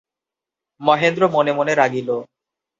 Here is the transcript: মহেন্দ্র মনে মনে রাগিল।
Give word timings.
মহেন্দ্র 0.81 1.23
মনে 1.27 1.51
মনে 1.53 1.73
রাগিল। 1.75 2.09